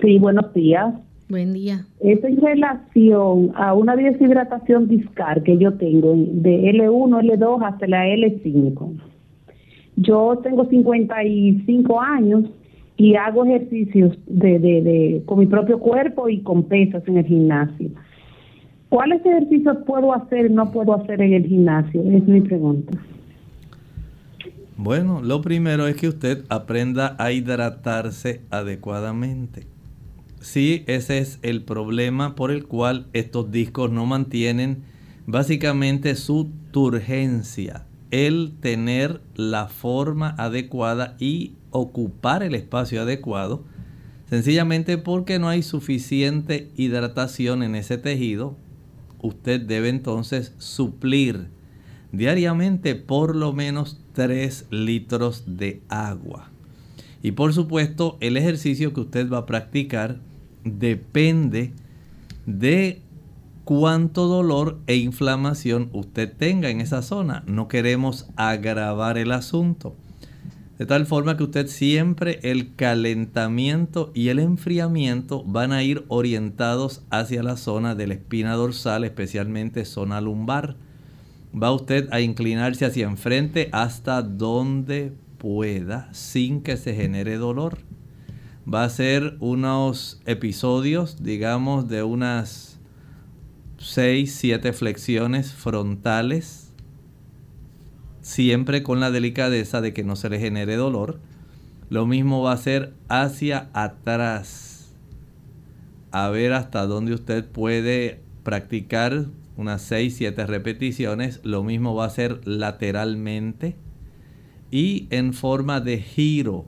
[0.01, 0.93] Sí, buenos días.
[1.29, 1.85] Buen día.
[1.99, 8.07] Es en relación a una deshidratación discal que yo tengo de L1, L2 hasta la
[8.07, 8.99] L5.
[10.01, 12.45] Yo tengo 55 años
[12.95, 17.89] y hago ejercicios de, con mi propio cuerpo y con pesas en el gimnasio.
[18.87, 22.01] ¿Cuáles ejercicios puedo hacer y no puedo hacer en el gimnasio?
[22.01, 22.97] Es mi pregunta.
[24.77, 29.67] Bueno, lo primero es que usted aprenda a hidratarse adecuadamente.
[30.39, 34.83] Sí, ese es el problema por el cual estos discos no mantienen
[35.27, 43.63] básicamente su turgencia el tener la forma adecuada y ocupar el espacio adecuado,
[44.29, 48.55] sencillamente porque no hay suficiente hidratación en ese tejido,
[49.21, 51.47] usted debe entonces suplir
[52.11, 56.49] diariamente por lo menos 3 litros de agua.
[57.21, 60.19] Y por supuesto, el ejercicio que usted va a practicar
[60.63, 61.73] depende
[62.45, 63.01] de
[63.69, 67.43] cuánto dolor e inflamación usted tenga en esa zona.
[67.45, 69.95] No queremos agravar el asunto.
[70.79, 77.03] De tal forma que usted siempre el calentamiento y el enfriamiento van a ir orientados
[77.11, 80.75] hacia la zona de la espina dorsal, especialmente zona lumbar.
[81.53, 87.77] Va usted a inclinarse hacia enfrente hasta donde pueda sin que se genere dolor.
[88.67, 92.68] Va a ser unos episodios, digamos, de unas
[93.79, 96.73] 6, 7 flexiones frontales,
[98.21, 101.19] siempre con la delicadeza de que no se le genere dolor.
[101.89, 104.93] Lo mismo va a ser hacia atrás,
[106.11, 111.39] a ver hasta dónde usted puede practicar unas 6, 7 repeticiones.
[111.43, 113.77] Lo mismo va a ser lateralmente
[114.71, 116.65] y en forma de giro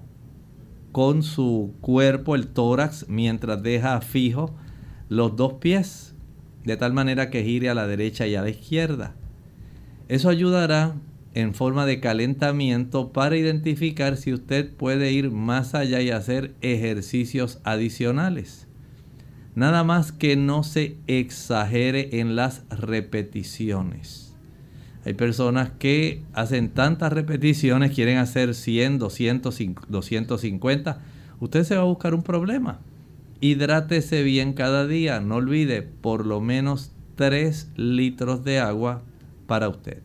[0.93, 4.55] con su cuerpo, el tórax, mientras deja fijo
[5.09, 6.11] los dos pies
[6.66, 9.16] de tal manera que gire a la derecha y a la izquierda.
[10.07, 10.95] Eso ayudará
[11.34, 17.59] en forma de calentamiento para identificar si usted puede ir más allá y hacer ejercicios
[17.64, 18.68] adicionales.
[19.55, 24.36] Nada más que no se exagere en las repeticiones.
[25.03, 29.59] Hay personas que hacen tantas repeticiones, quieren hacer 100, 200,
[29.89, 31.01] 250.
[31.39, 32.80] Usted se va a buscar un problema
[33.41, 35.19] hidrátese bien cada día.
[35.19, 39.01] No olvide por lo menos 3 litros de agua
[39.47, 39.97] para usted.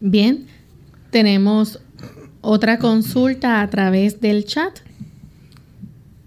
[0.00, 0.46] Bien,
[1.10, 1.80] tenemos
[2.42, 4.80] otra consulta a través del chat.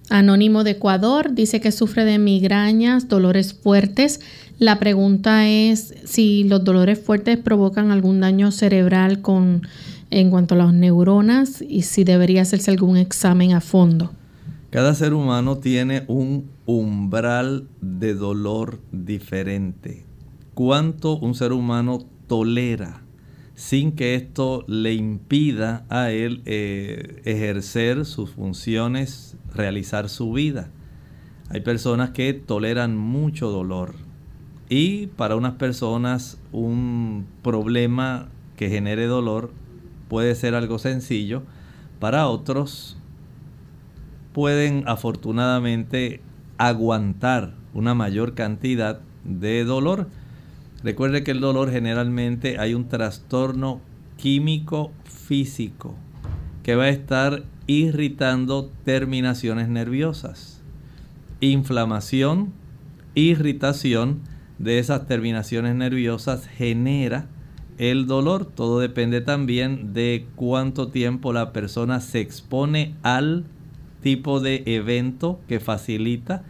[0.10, 4.22] Anónimo de Ecuador dice que sufre de migrañas, dolores fuertes.
[4.58, 9.62] La pregunta es si los dolores fuertes provocan algún daño cerebral con
[10.10, 14.12] en cuanto a las neuronas y si debería hacerse algún examen a fondo.
[14.70, 20.06] Cada ser humano tiene un umbral de dolor diferente.
[20.54, 23.08] ¿Cuánto un ser humano tolera?
[23.58, 30.70] sin que esto le impida a él eh, ejercer sus funciones, realizar su vida.
[31.50, 33.96] Hay personas que toleran mucho dolor
[34.70, 39.52] y para unas personas un problema que genere dolor
[40.08, 41.42] puede ser algo sencillo,
[42.00, 42.97] para otros
[44.38, 46.22] pueden afortunadamente
[46.60, 50.10] aguantar una mayor cantidad de dolor
[50.84, 53.82] Recuerde que el dolor generalmente hay un trastorno
[54.16, 55.96] químico físico
[56.64, 60.62] que va a estar irritando terminaciones nerviosas.
[61.40, 62.54] Inflamación,
[63.16, 64.22] irritación
[64.60, 67.28] de esas terminaciones nerviosas genera
[67.80, 68.46] el dolor.
[68.46, 73.46] Todo depende también de cuánto tiempo la persona se expone al
[74.02, 76.44] tipo de evento que facilita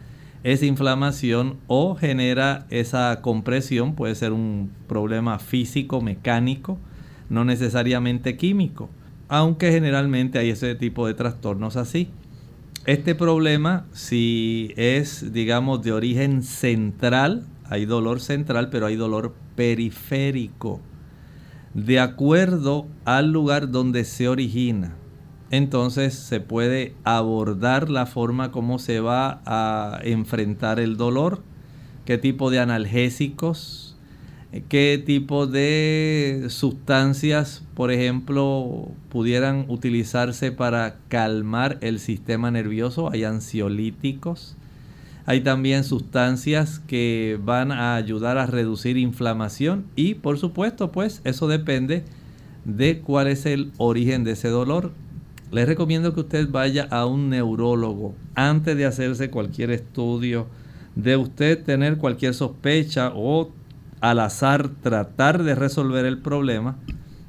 [0.44, 6.78] esa inflamación o genera esa compresión, puede ser un problema físico, mecánico,
[7.28, 8.88] no necesariamente químico,
[9.28, 12.08] aunque generalmente hay ese tipo de trastornos así.
[12.86, 20.80] Este problema, si es, digamos, de origen central, hay dolor central, pero hay dolor periférico,
[21.74, 24.94] de acuerdo al lugar donde se origina
[25.50, 31.42] entonces se puede abordar la forma como se va a enfrentar el dolor,
[32.04, 33.96] qué tipo de analgésicos,
[34.68, 43.10] qué tipo de sustancias, por ejemplo, pudieran utilizarse para calmar el sistema nervioso.
[43.10, 44.56] Hay ansiolíticos.
[45.26, 51.48] Hay también sustancias que van a ayudar a reducir inflamación y por supuesto pues eso
[51.48, 52.02] depende
[52.64, 54.90] de cuál es el origen de ese dolor
[55.50, 60.46] les recomiendo que usted vaya a un neurólogo antes de hacerse cualquier estudio,
[60.94, 63.50] de usted tener cualquier sospecha o
[64.00, 66.76] al azar tratar de resolver el problema.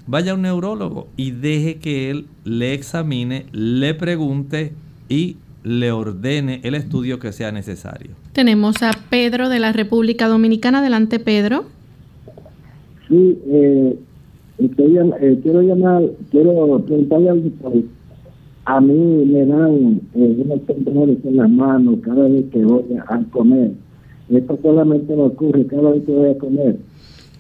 [0.06, 4.74] Vaya a un neurólogo y deje que él le examine, le pregunte
[5.08, 8.12] y le ordene el estudio que sea necesario.
[8.34, 10.80] Tenemos a Pedro de la República Dominicana.
[10.80, 11.66] Adelante, Pedro.
[13.08, 14.00] Sí, eh,
[14.60, 17.74] eh quiero llamar, quiero preguntarle al doctor
[18.70, 23.20] a mí me dan eh, unos temblores en las manos cada vez que voy a
[23.32, 23.72] comer.
[24.30, 26.78] Esto solamente me ocurre cada vez que voy a comer.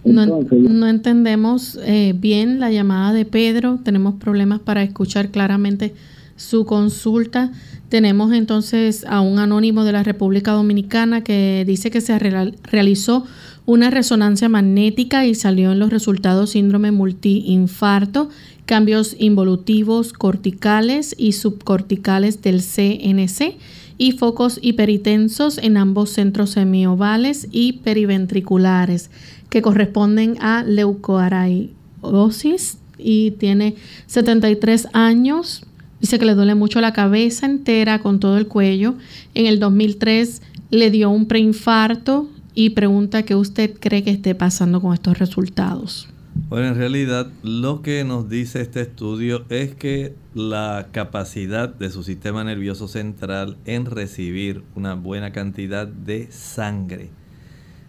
[0.05, 5.93] no, entendemos eh, bien la llamada de Pedro, tenemos problemas para escuchar claramente
[6.36, 7.51] su consulta.
[7.89, 13.23] Tenemos entonces a un anónimo de la República Dominicana que dice que se realizó
[13.67, 18.30] una resonancia magnética y salió en los resultados síndrome multiinfarto
[18.70, 23.57] cambios involutivos corticales y subcorticales del CNC
[23.97, 29.09] y focos hiperitensos en ambos centros semiovales y periventriculares
[29.49, 33.74] que corresponden a leucoaraiosis y tiene
[34.05, 35.63] 73 años.
[35.99, 38.93] Dice que le duele mucho la cabeza entera con todo el cuello.
[39.34, 44.80] En el 2003 le dio un preinfarto y pregunta qué usted cree que esté pasando
[44.80, 46.07] con estos resultados.
[46.47, 52.03] Bueno, en realidad lo que nos dice este estudio es que la capacidad de su
[52.03, 57.09] sistema nervioso central en recibir una buena cantidad de sangre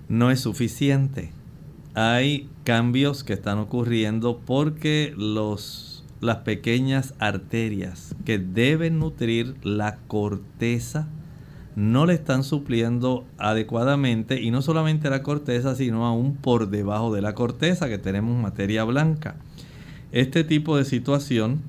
[0.09, 1.30] no es suficiente.
[1.94, 11.09] Hay cambios que están ocurriendo porque los, las pequeñas arterias que deben nutrir la corteza
[11.81, 17.22] no le están supliendo adecuadamente y no solamente la corteza, sino aún por debajo de
[17.22, 19.37] la corteza que tenemos materia blanca.
[20.12, 21.62] Este tipo de situación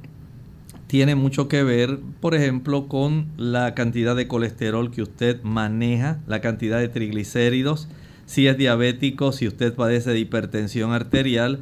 [0.88, 6.42] tiene mucho que ver, por ejemplo, con la cantidad de colesterol que usted maneja, la
[6.42, 7.88] cantidad de triglicéridos,
[8.26, 11.62] si es diabético, si usted padece de hipertensión arterial,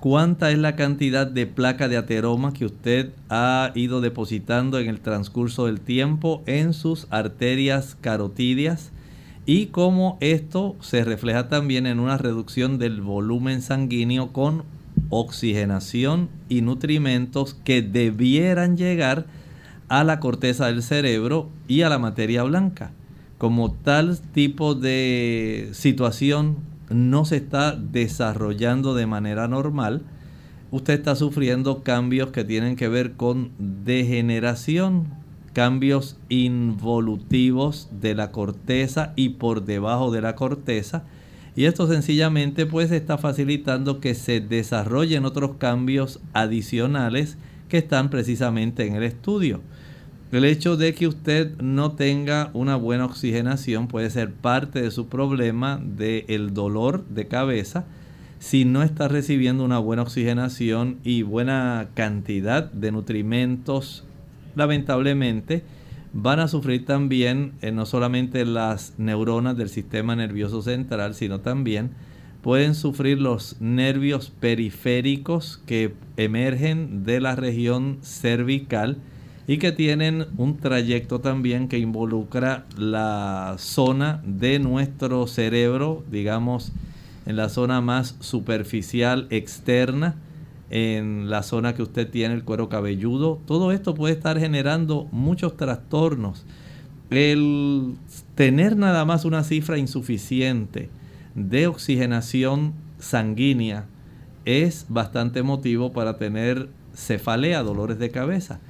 [0.00, 5.00] cuánta es la cantidad de placa de ateroma que usted ha ido depositando en el
[5.00, 8.92] transcurso del tiempo en sus arterias carotidias
[9.44, 14.64] y cómo esto se refleja también en una reducción del volumen sanguíneo con
[15.10, 19.26] oxigenación y nutrimentos que debieran llegar
[19.88, 22.92] a la corteza del cerebro y a la materia blanca.
[23.38, 30.02] Como tal tipo de situación no se está desarrollando de manera normal,
[30.70, 35.08] usted está sufriendo cambios que tienen que ver con degeneración,
[35.52, 41.04] cambios involutivos de la corteza y por debajo de la corteza.
[41.56, 47.36] Y esto sencillamente pues está facilitando que se desarrollen otros cambios adicionales
[47.68, 49.60] que están precisamente en el estudio.
[50.32, 55.08] El hecho de que usted no tenga una buena oxigenación puede ser parte de su
[55.08, 57.84] problema del dolor de cabeza.
[58.38, 64.04] si no está recibiendo una buena oxigenación y buena cantidad de nutrimentos,
[64.54, 65.62] lamentablemente
[66.14, 71.90] van a sufrir también eh, no solamente las neuronas del sistema nervioso central, sino también
[72.40, 78.96] pueden sufrir los nervios periféricos que emergen de la región cervical
[79.50, 86.70] y que tienen un trayecto también que involucra la zona de nuestro cerebro, digamos,
[87.26, 90.14] en la zona más superficial externa,
[90.70, 93.40] en la zona que usted tiene el cuero cabelludo.
[93.44, 96.46] Todo esto puede estar generando muchos trastornos.
[97.10, 97.96] El
[98.36, 100.90] tener nada más una cifra insuficiente
[101.34, 103.86] de oxigenación sanguínea
[104.44, 108.60] es bastante motivo para tener cefalea, dolores de cabeza.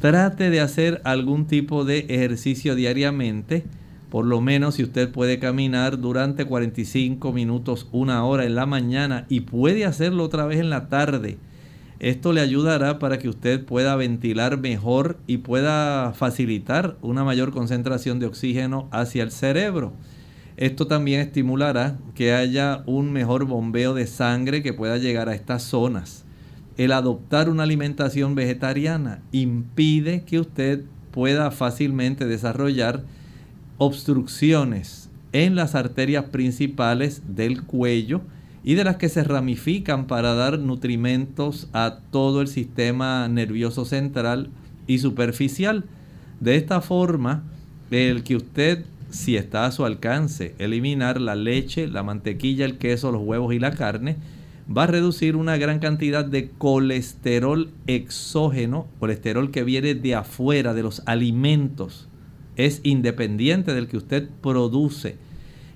[0.00, 3.64] Trate de hacer algún tipo de ejercicio diariamente
[4.08, 9.26] por lo menos si usted puede caminar durante 45 minutos, una hora en la mañana
[9.28, 11.36] y puede hacerlo otra vez en la tarde.
[12.00, 18.18] Esto le ayudará para que usted pueda ventilar mejor y pueda facilitar una mayor concentración
[18.18, 19.92] de oxígeno hacia el cerebro.
[20.56, 25.64] Esto también estimulará que haya un mejor bombeo de sangre que pueda llegar a estas
[25.64, 26.24] zonas.
[26.78, 33.02] El adoptar una alimentación vegetariana impide que usted pueda fácilmente desarrollar
[33.78, 38.20] obstrucciones en las arterias principales del cuello
[38.62, 44.50] y de las que se ramifican para dar nutrimentos a todo el sistema nervioso central
[44.86, 45.84] y superficial.
[46.38, 47.42] De esta forma,
[47.90, 53.10] el que usted, si está a su alcance, eliminar la leche, la mantequilla, el queso,
[53.10, 54.16] los huevos y la carne,
[54.76, 60.82] va a reducir una gran cantidad de colesterol exógeno, colesterol que viene de afuera, de
[60.82, 62.08] los alimentos
[62.58, 65.16] es independiente del que usted produce.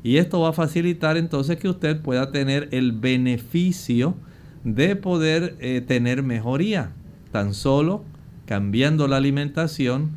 [0.03, 4.17] Y esto va a facilitar entonces que usted pueda tener el beneficio
[4.65, 6.93] de poder eh, tener mejoría,
[7.31, 8.05] tan solo
[8.47, 10.11] cambiando la alimentación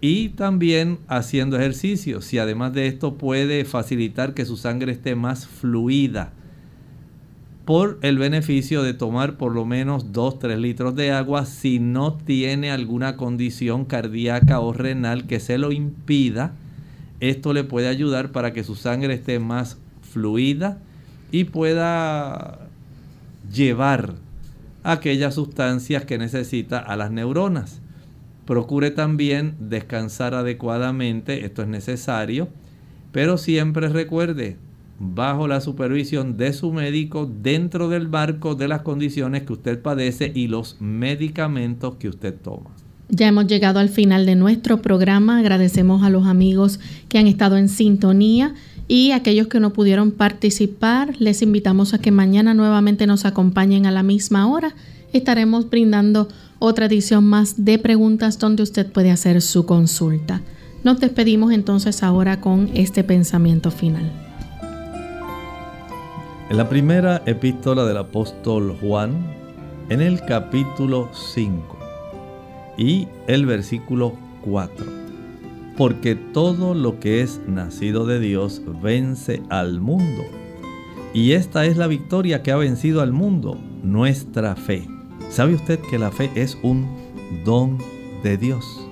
[0.00, 2.20] y también haciendo ejercicio.
[2.20, 6.32] Si además de esto puede facilitar que su sangre esté más fluida,
[7.70, 12.72] por el beneficio de tomar por lo menos 2-3 litros de agua si no tiene
[12.72, 16.52] alguna condición cardíaca o renal que se lo impida.
[17.20, 20.78] Esto le puede ayudar para que su sangre esté más fluida
[21.30, 22.58] y pueda
[23.52, 24.14] llevar
[24.82, 27.80] aquellas sustancias que necesita a las neuronas.
[28.46, 32.48] Procure también descansar adecuadamente, esto es necesario,
[33.12, 34.56] pero siempre recuerde,
[35.00, 40.30] bajo la supervisión de su médico dentro del barco de las condiciones que usted padece
[40.34, 42.70] y los medicamentos que usted toma.
[43.08, 45.38] Ya hemos llegado al final de nuestro programa.
[45.38, 46.78] Agradecemos a los amigos
[47.08, 48.54] que han estado en sintonía
[48.88, 51.16] y aquellos que no pudieron participar.
[51.18, 54.74] Les invitamos a que mañana nuevamente nos acompañen a la misma hora.
[55.14, 56.28] Estaremos brindando
[56.58, 60.42] otra edición más de preguntas donde usted puede hacer su consulta.
[60.84, 64.29] Nos despedimos entonces ahora con este pensamiento final.
[66.50, 69.24] En la primera epístola del apóstol Juan,
[69.88, 71.78] en el capítulo 5
[72.76, 74.84] y el versículo 4.
[75.76, 80.24] Porque todo lo que es nacido de Dios vence al mundo.
[81.14, 84.88] Y esta es la victoria que ha vencido al mundo, nuestra fe.
[85.28, 86.88] ¿Sabe usted que la fe es un
[87.44, 87.78] don
[88.24, 88.88] de Dios?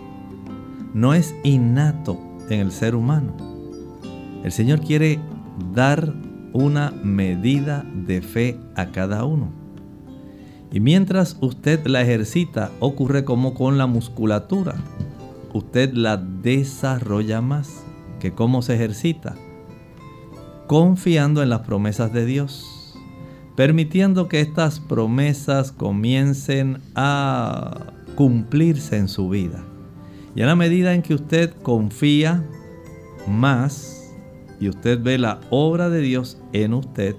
[0.94, 3.36] No es innato en el ser humano.
[4.44, 5.18] El Señor quiere
[5.74, 9.52] dar una medida de fe a cada uno.
[10.70, 14.74] Y mientras usted la ejercita, ocurre como con la musculatura.
[15.54, 17.84] Usted la desarrolla más
[18.20, 19.34] que cómo se ejercita.
[20.66, 22.94] Confiando en las promesas de Dios.
[23.56, 29.64] Permitiendo que estas promesas comiencen a cumplirse en su vida.
[30.34, 32.44] Y a la medida en que usted confía
[33.26, 33.97] más,
[34.60, 37.16] y usted ve la obra de Dios en usted,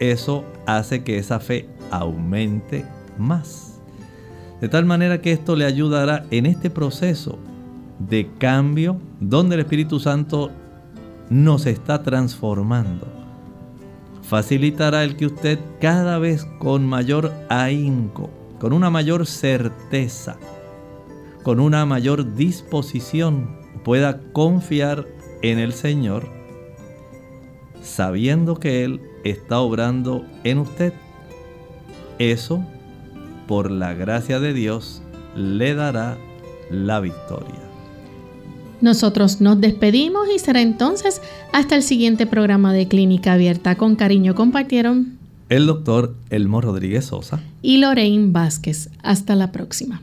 [0.00, 2.84] eso hace que esa fe aumente
[3.18, 3.80] más.
[4.60, 7.38] De tal manera que esto le ayudará en este proceso
[7.98, 10.50] de cambio donde el Espíritu Santo
[11.28, 13.06] nos está transformando.
[14.22, 20.36] Facilitará el que usted cada vez con mayor ahínco, con una mayor certeza,
[21.42, 25.06] con una mayor disposición pueda confiar
[25.42, 26.35] en el Señor
[27.86, 30.92] sabiendo que Él está obrando en usted.
[32.18, 32.64] Eso,
[33.46, 35.02] por la gracia de Dios,
[35.34, 36.18] le dará
[36.70, 37.60] la victoria.
[38.80, 41.22] Nosotros nos despedimos y será entonces
[41.52, 43.76] hasta el siguiente programa de Clínica Abierta.
[43.76, 45.16] Con cariño compartieron
[45.48, 48.90] el doctor Elmo Rodríguez Sosa y Lorraine Vázquez.
[49.02, 50.02] Hasta la próxima.